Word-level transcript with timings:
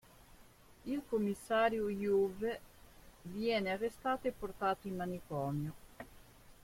Il 0.85 0.99
commissario 1.07 1.87
Juve 1.89 2.59
viene 3.21 3.69
arrestato 3.69 4.27
e 4.27 4.31
portato 4.31 4.87
in 4.87 4.95
manicomio. 4.95 5.73